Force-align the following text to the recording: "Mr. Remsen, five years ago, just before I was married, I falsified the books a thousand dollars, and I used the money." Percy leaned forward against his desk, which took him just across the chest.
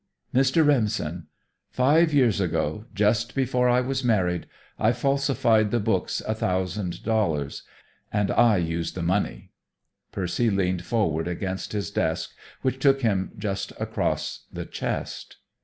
"Mr. 0.33 0.65
Remsen, 0.65 1.27
five 1.69 2.11
years 2.11 2.41
ago, 2.41 2.85
just 2.91 3.35
before 3.35 3.69
I 3.69 3.81
was 3.81 4.03
married, 4.03 4.47
I 4.79 4.93
falsified 4.93 5.69
the 5.69 5.79
books 5.79 6.23
a 6.27 6.33
thousand 6.33 7.03
dollars, 7.03 7.61
and 8.11 8.31
I 8.31 8.57
used 8.57 8.95
the 8.95 9.03
money." 9.03 9.51
Percy 10.11 10.49
leaned 10.49 10.83
forward 10.85 11.27
against 11.27 11.73
his 11.73 11.91
desk, 11.91 12.31
which 12.63 12.79
took 12.79 13.03
him 13.03 13.33
just 13.37 13.73
across 13.79 14.47
the 14.51 14.65
chest. 14.65 15.37